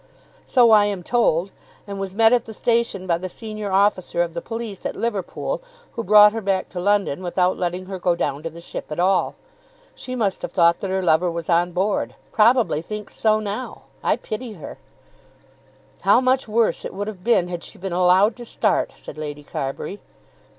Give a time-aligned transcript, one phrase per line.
[0.47, 1.51] "So I am told;
[1.85, 5.61] and was met at the station by the senior officer of the police at Liverpool,
[5.91, 8.99] who brought her back to London without letting her go down to the ship at
[8.99, 9.35] all.
[9.93, 13.83] She must have thought that her lover was on board; probably thinks so now.
[14.03, 14.79] I pity her."
[16.01, 19.43] "How much worse it would have been, had she been allowed to start," said Lady
[19.43, 19.99] Carbury.